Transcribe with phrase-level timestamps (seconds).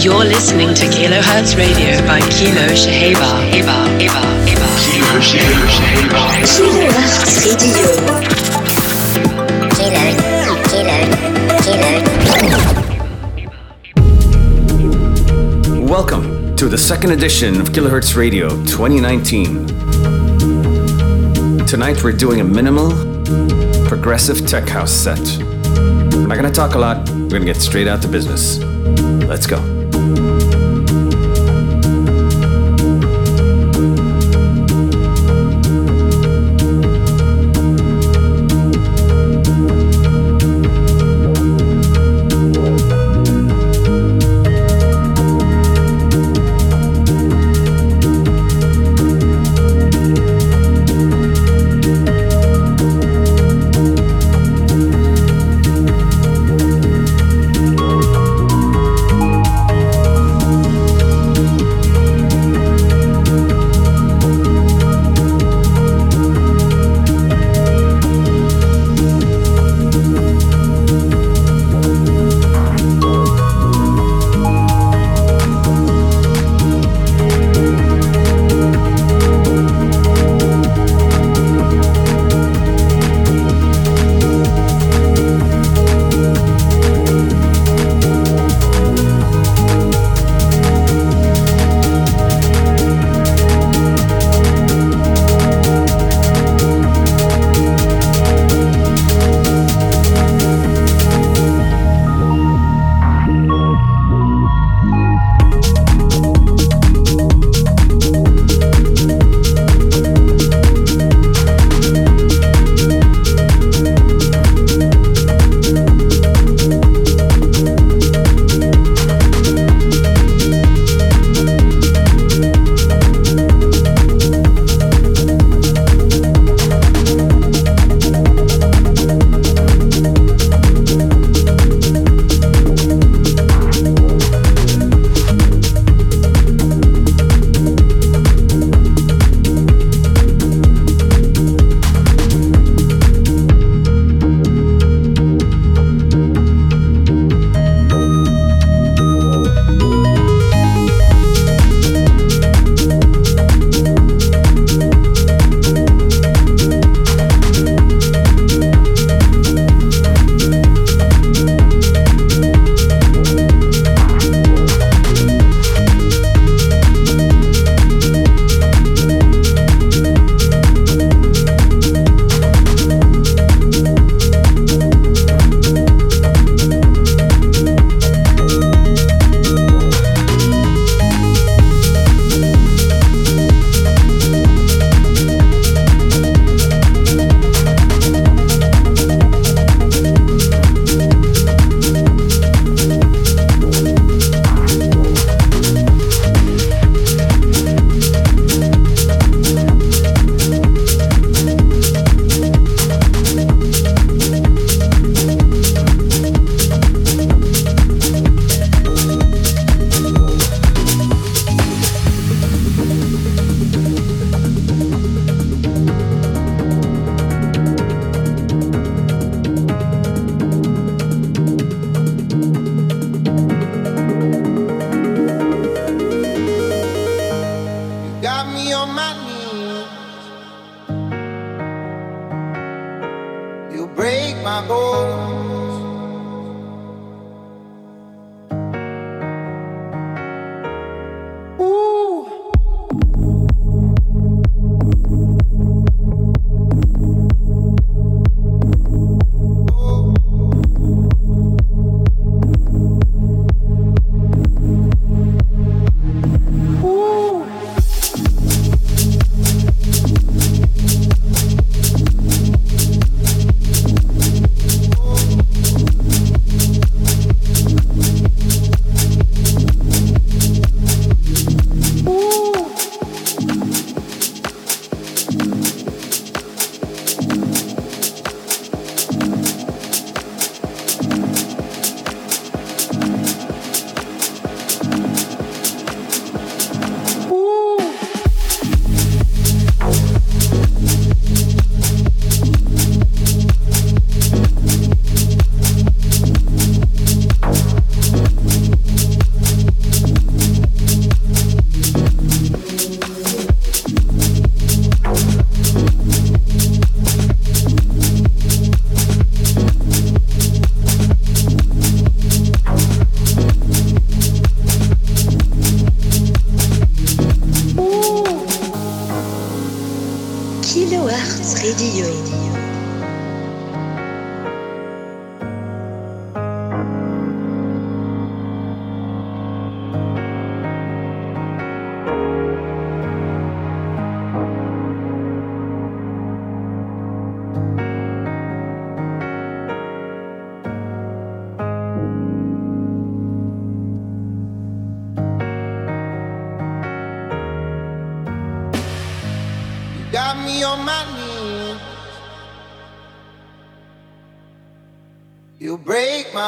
[0.00, 3.50] You're listening to Kilohertz Radio by Kilo Shaheba.
[3.50, 4.68] Eba, Eba, Eba.
[4.78, 5.66] Kilo Shaheba.
[6.46, 6.54] Kilohertz
[7.42, 7.82] Radio.
[9.74, 10.06] Kilo,
[10.70, 11.90] Kilo,
[12.30, 12.62] Kilo.
[15.84, 19.66] Welcome to the second edition of Kilohertz Radio 2019.
[21.66, 22.92] Tonight we're doing a minimal,
[23.88, 25.18] progressive tech house set.
[26.12, 28.60] We're not gonna talk a lot, we're gonna get straight out to business.
[29.26, 29.77] Let's go.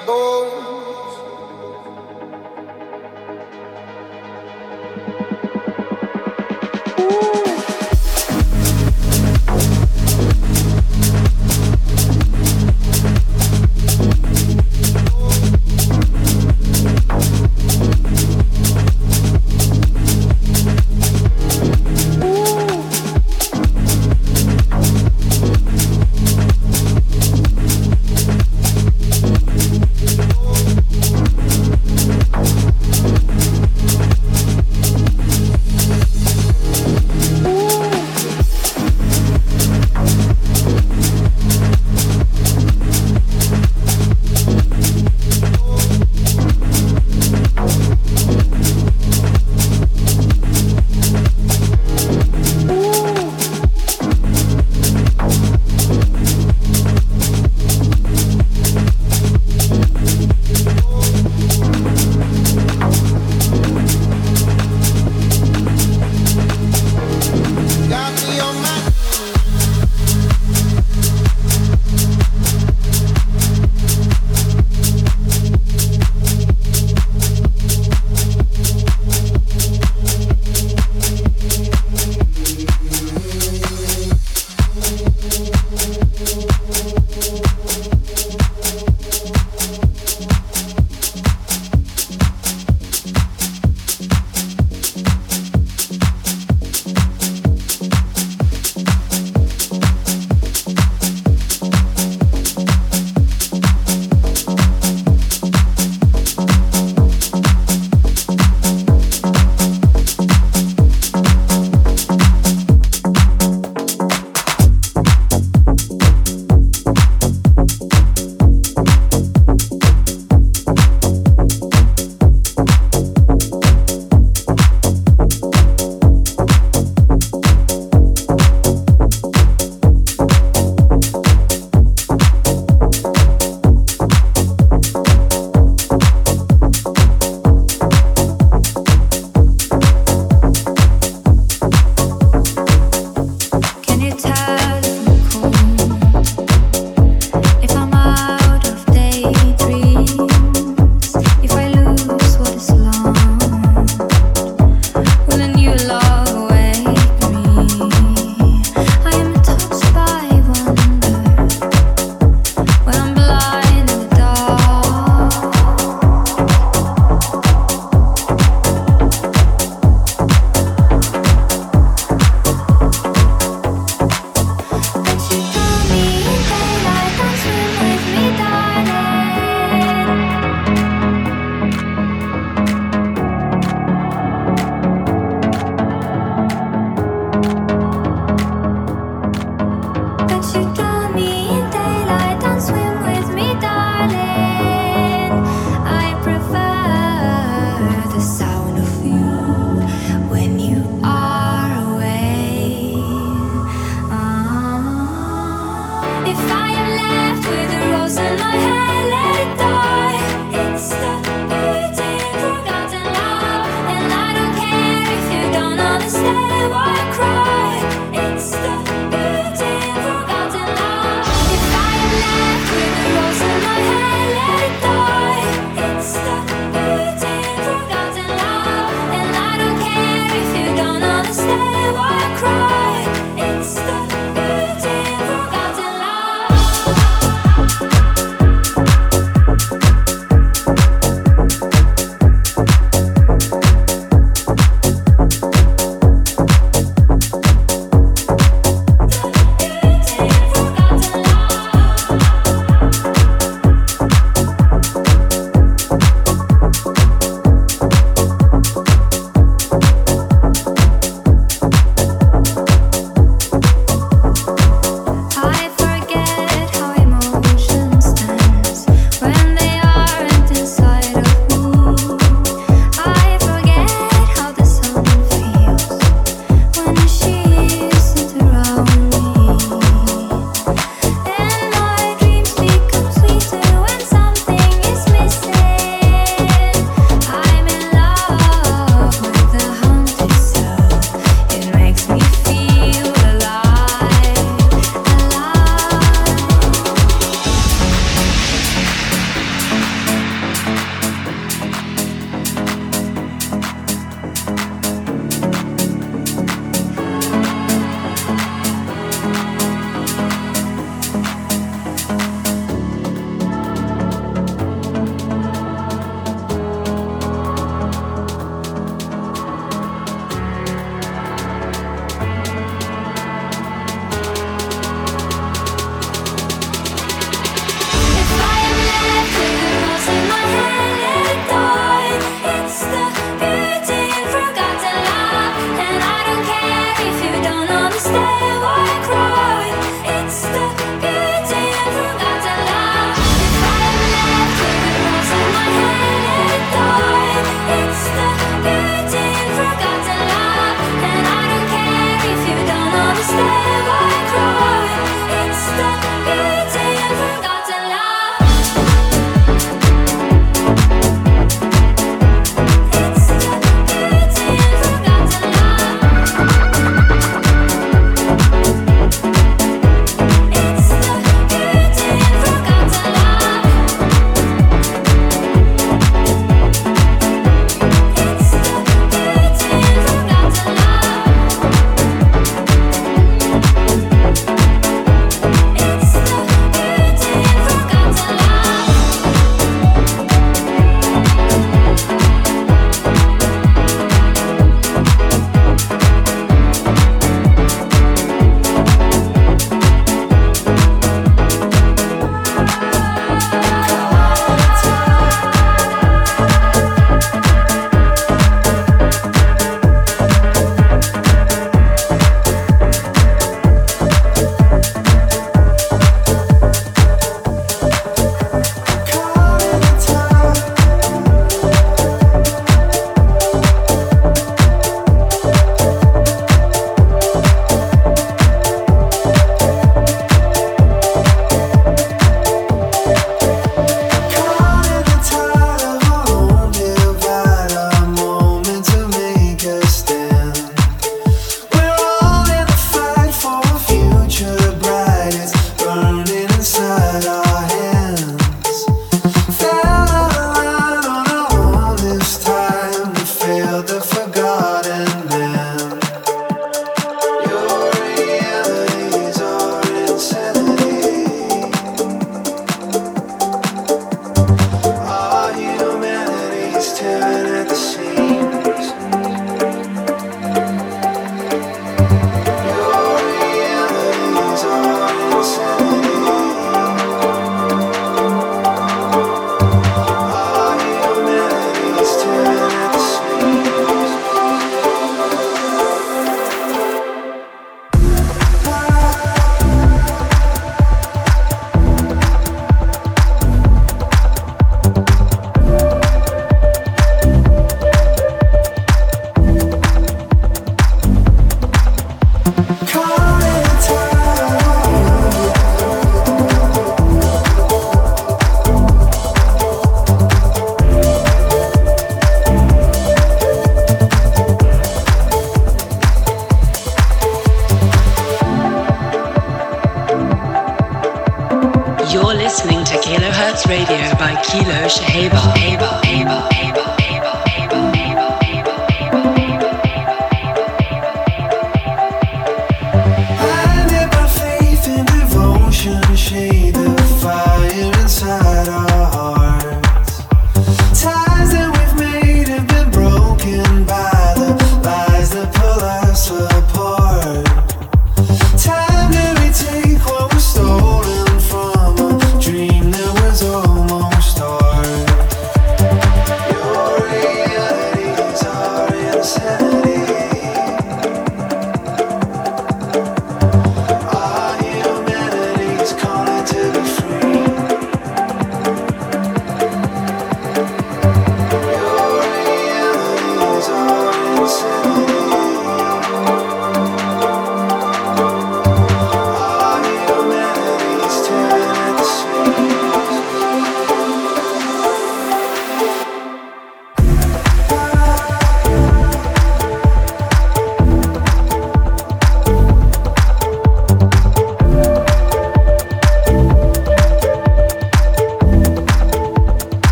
[0.00, 0.25] Take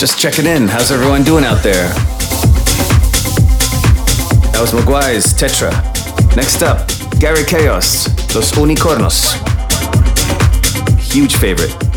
[0.00, 0.66] checking in.
[0.66, 1.88] How's everyone doing out there?
[4.48, 5.70] That was Maguire's Tetra.
[6.34, 9.36] Next up, Gary Caos, Los Unicornos.
[10.98, 11.89] Huge favorite.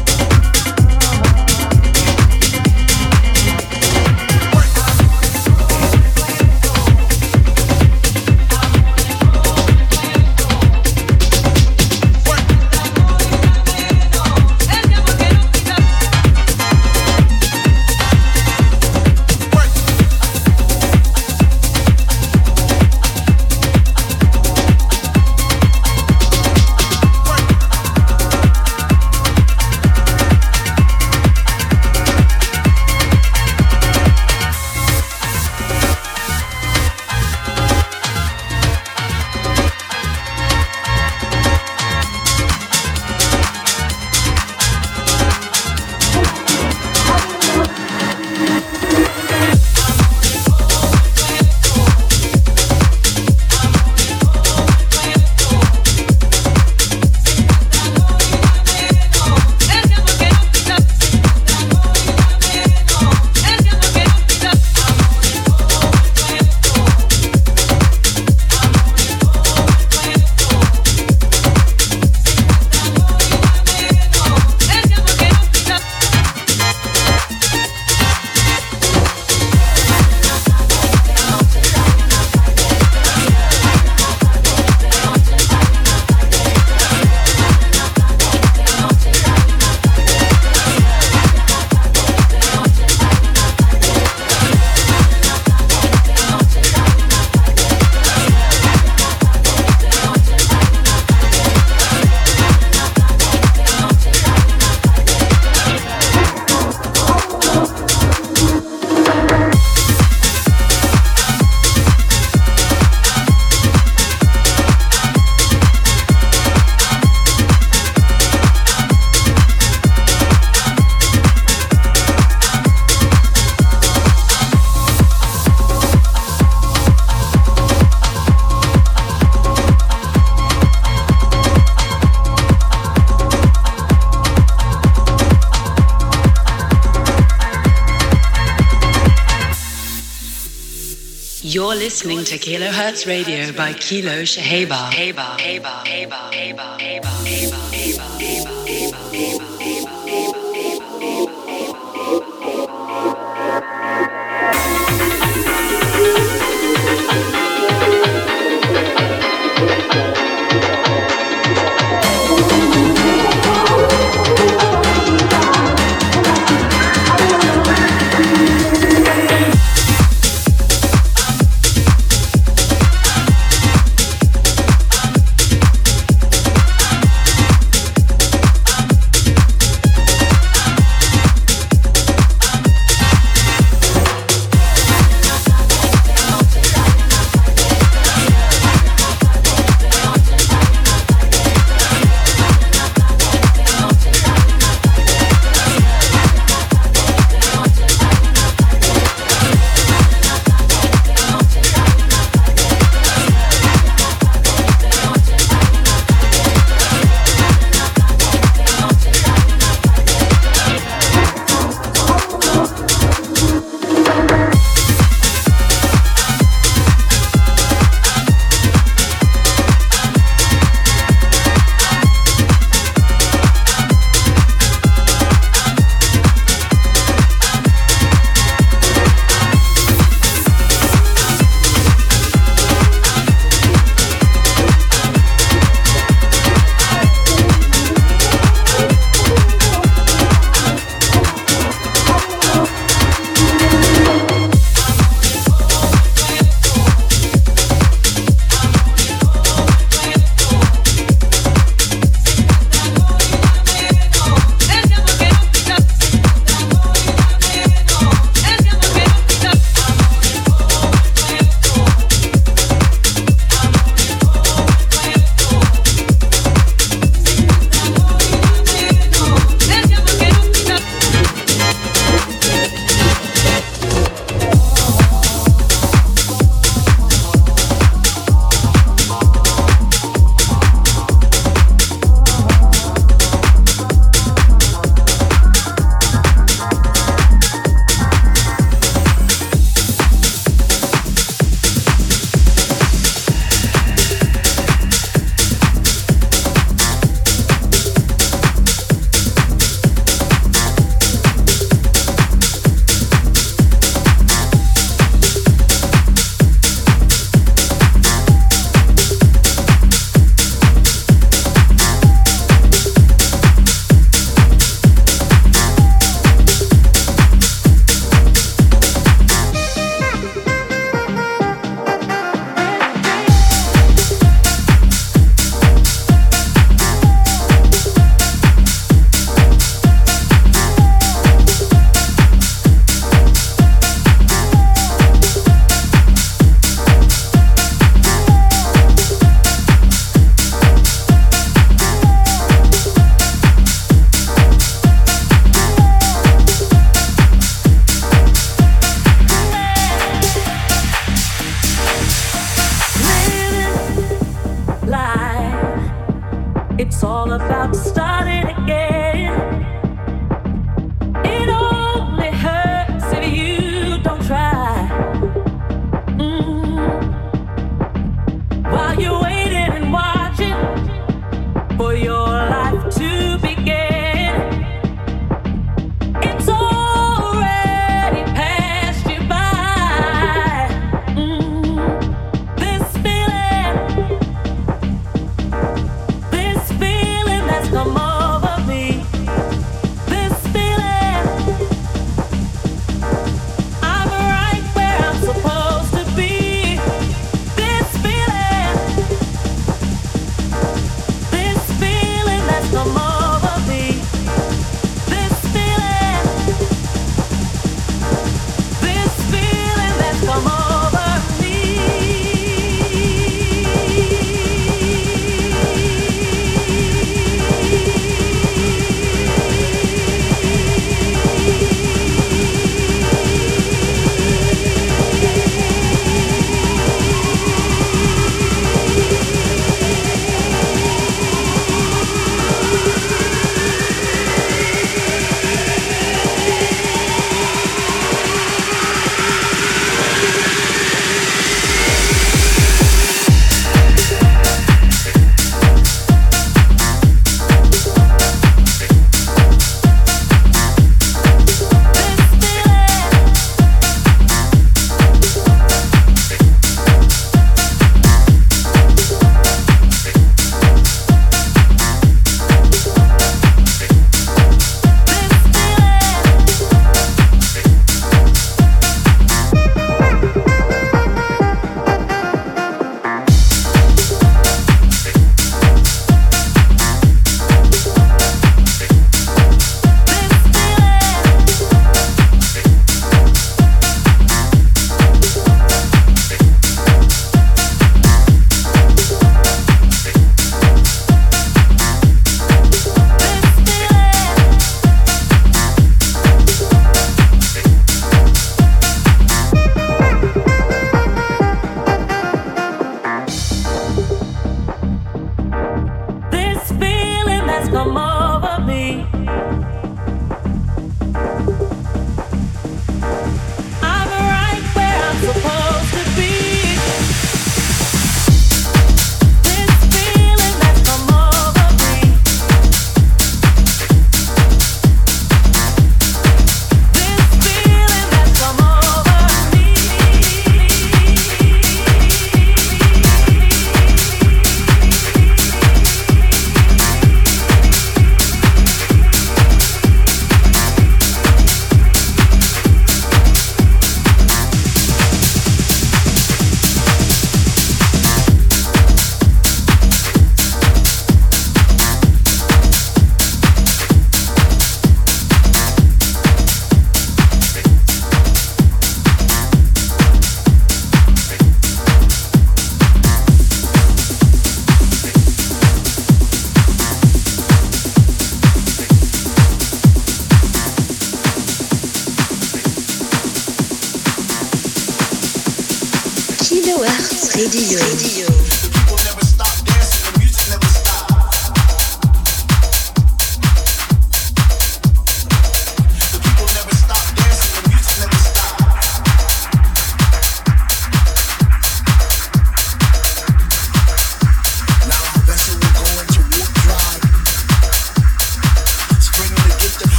[142.06, 144.89] Listening to Kilohertz Radio by Kilo Shaheba.
[144.92, 147.22] Heba, Heba, Heba, Heba, Heba,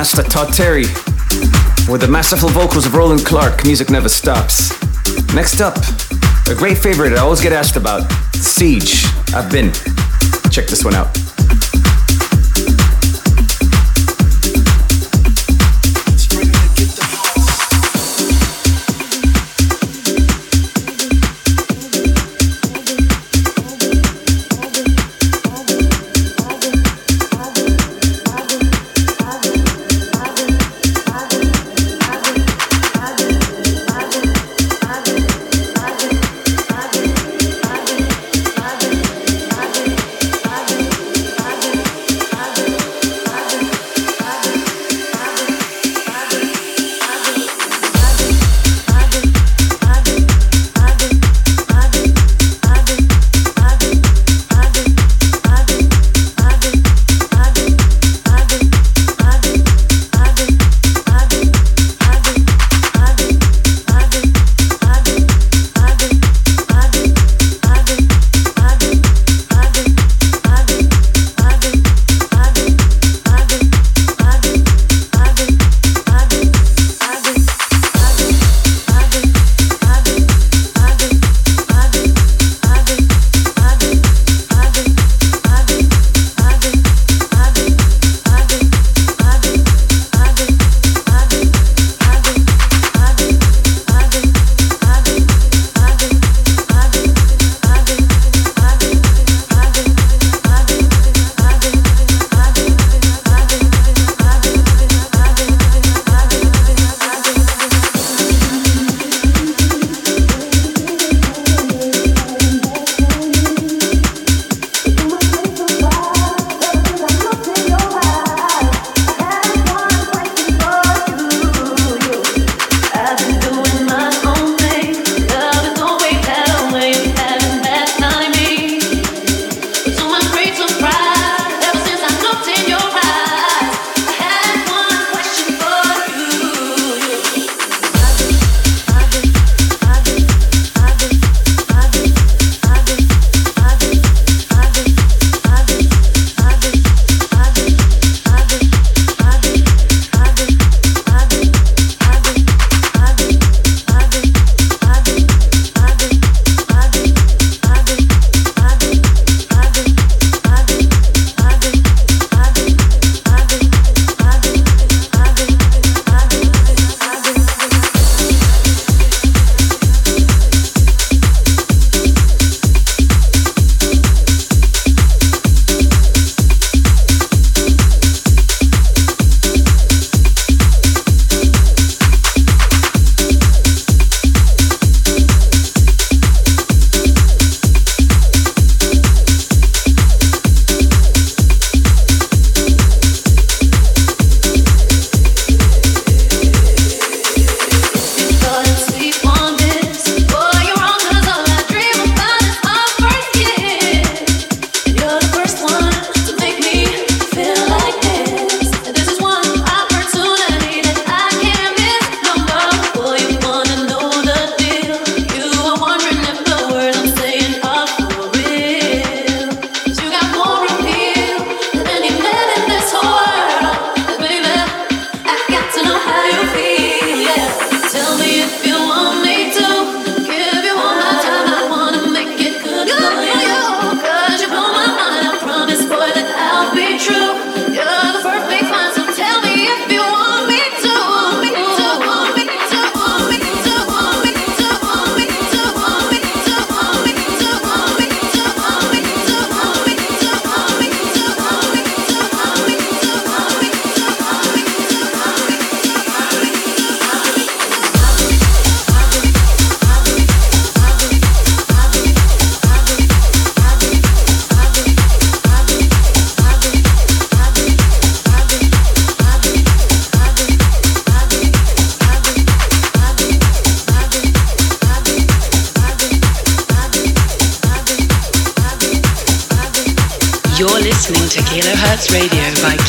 [0.00, 0.84] master Todd Terry
[1.86, 3.66] with the masterful vocals of Roland Clark.
[3.66, 4.70] Music never stops.
[5.34, 5.76] Next up,
[6.48, 9.04] a great favorite I always get asked about Siege.
[9.34, 9.70] I've been.
[10.50, 11.19] Check this one out.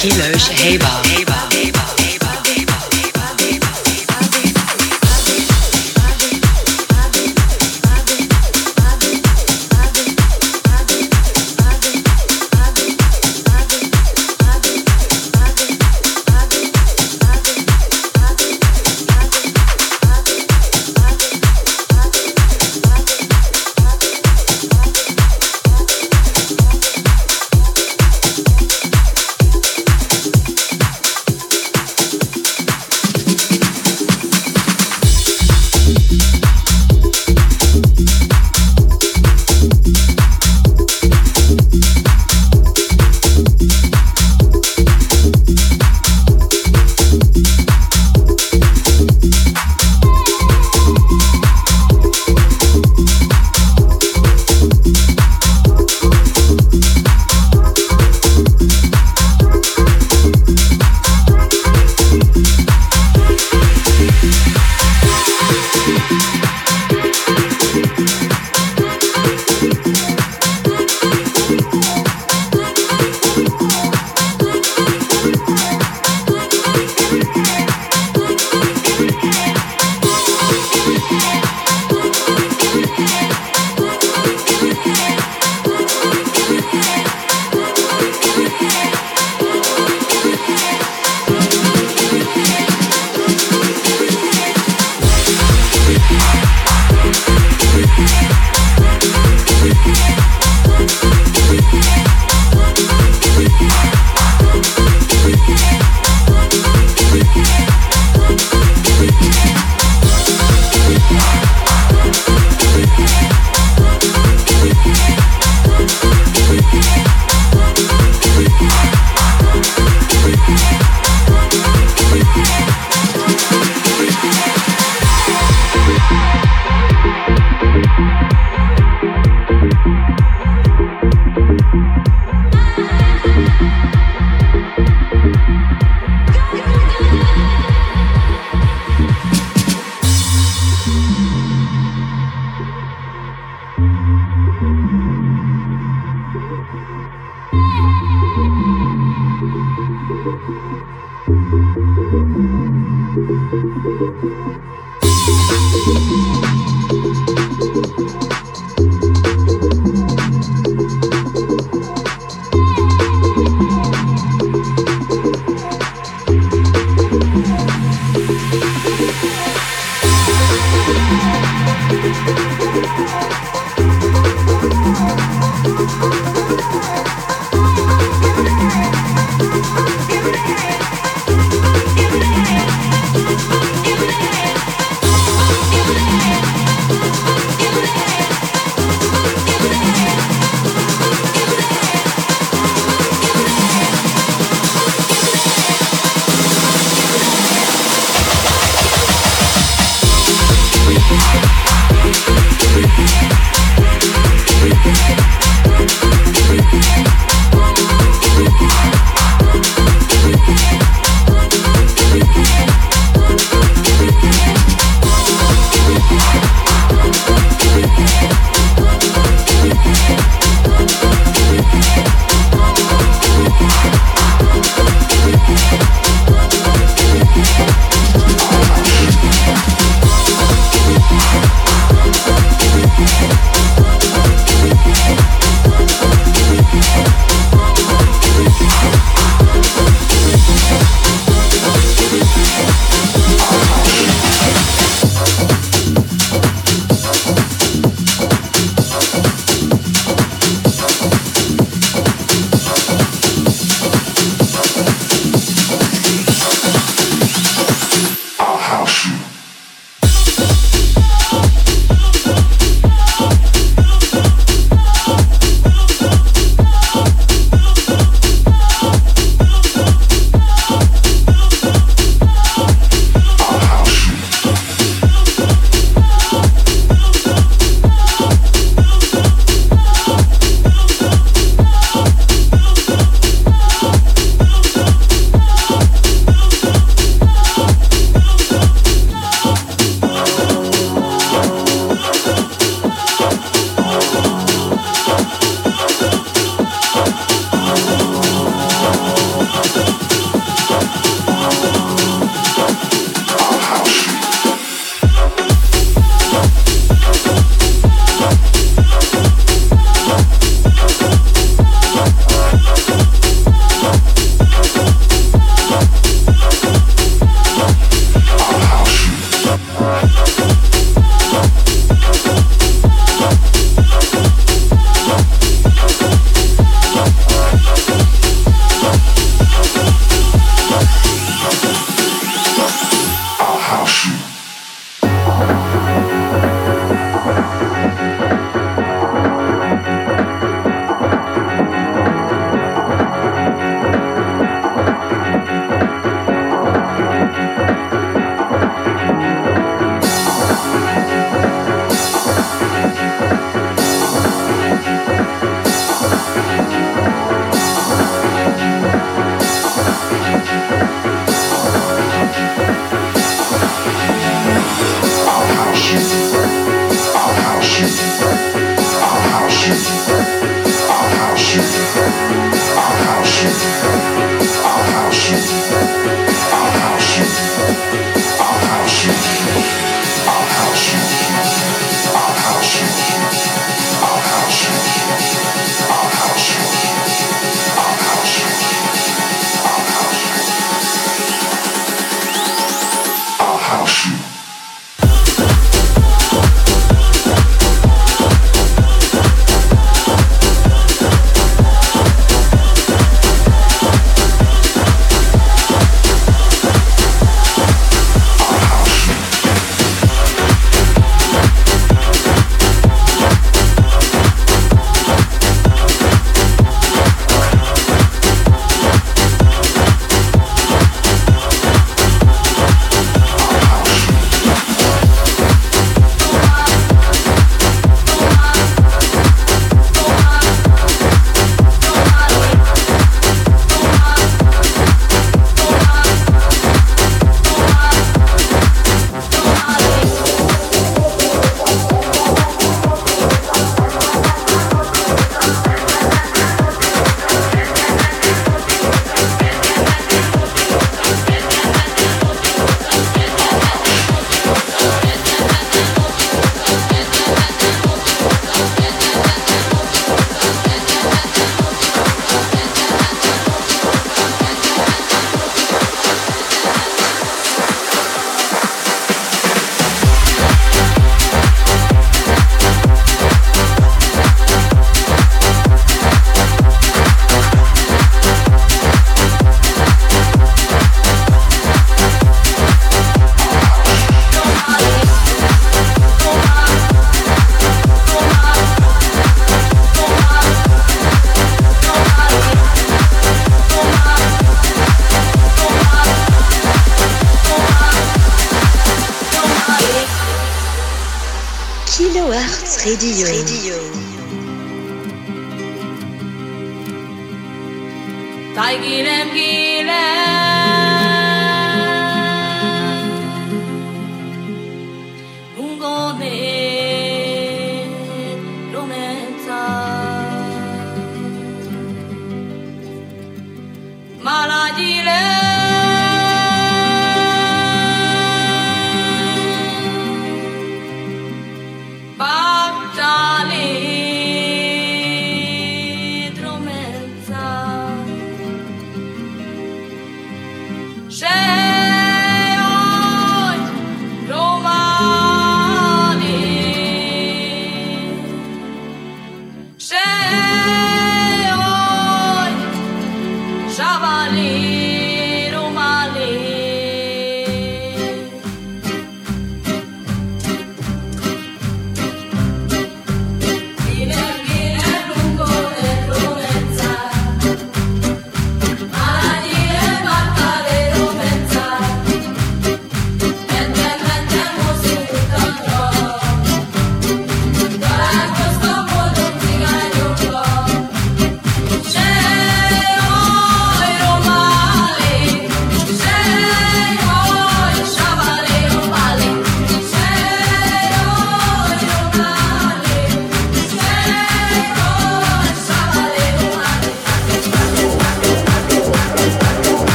[0.00, 1.07] Radio by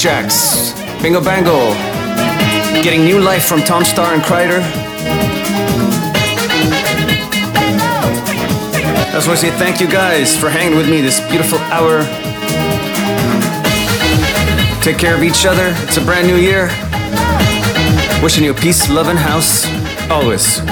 [0.00, 0.72] Jaxx,
[1.02, 1.74] Bingo Bango,
[2.82, 4.62] getting new life from Tom Staar and Kryder.
[9.04, 12.00] I just want to say thank you guys for hanging with me this beautiful hour.
[14.82, 15.74] Take care of each other.
[15.86, 16.70] It's a brand new year.
[18.22, 19.66] Wishing you peace, love, and house
[20.10, 20.62] always.